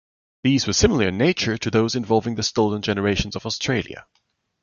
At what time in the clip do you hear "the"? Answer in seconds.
2.33-2.41